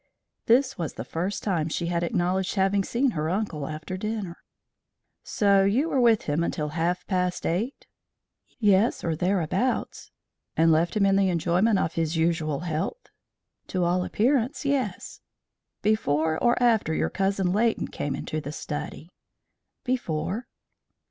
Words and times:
This 0.47 0.79
was 0.79 0.93
the 0.93 1.03
first 1.05 1.43
time 1.43 1.69
she 1.69 1.85
had 1.85 2.01
acknowledged 2.01 2.55
having 2.55 2.83
seen 2.83 3.11
her 3.11 3.29
uncle 3.29 3.67
after 3.67 3.97
dinner. 3.97 4.39
"So 5.21 5.63
you 5.63 5.89
were 5.89 6.01
with 6.01 6.23
him 6.23 6.43
until 6.43 6.69
half 6.69 7.05
past 7.05 7.45
eight?" 7.45 7.85
"Yes, 8.57 9.03
or 9.03 9.15
thereabouts." 9.15 10.09
"And 10.57 10.71
left 10.71 10.97
him 10.97 11.05
in 11.05 11.17
the 11.17 11.29
enjoyment 11.29 11.77
of 11.77 11.93
his 11.93 12.15
usual 12.17 12.61
health?" 12.61 13.11
"To 13.67 13.83
all 13.83 14.03
appearance, 14.03 14.65
yes." 14.65 15.21
"Before 15.83 16.43
or 16.43 16.57
after 16.59 16.95
your 16.95 17.11
cousin 17.11 17.53
Leighton 17.53 17.87
came 17.89 18.15
into 18.15 18.41
the 18.41 18.51
study?" 18.51 19.07
"Before." 19.83 20.47